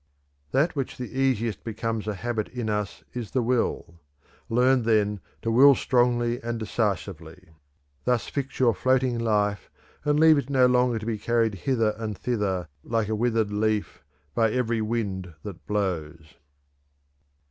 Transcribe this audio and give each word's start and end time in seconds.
_"That 0.51 0.75
which 0.75 0.97
the 0.97 1.11
easiest 1.15 1.63
becomes 1.63 2.07
a 2.07 2.15
habit 2.15 2.47
in 2.49 2.71
us 2.71 3.03
is 3.13 3.29
the 3.29 3.43
will. 3.43 3.99
Learn, 4.49 4.81
then, 4.81 5.19
to 5.43 5.51
will 5.51 5.75
strongly 5.75 6.41
and 6.41 6.57
decisively; 6.57 7.49
thus 8.05 8.27
fix 8.27 8.59
your 8.59 8.73
floating 8.73 9.19
life, 9.19 9.69
and 10.03 10.19
leave 10.19 10.39
it 10.39 10.49
no 10.49 10.65
longer 10.65 10.97
to 10.97 11.05
be 11.05 11.19
carried 11.19 11.53
hither 11.53 11.93
and 11.99 12.17
thither, 12.17 12.67
like 12.83 13.09
a 13.09 13.15
withered 13.15 13.51
leaf, 13.51 14.03
by 14.33 14.49
every 14.51 14.81
wind 14.81 15.35
that 15.43 15.67
blows." 15.67 16.33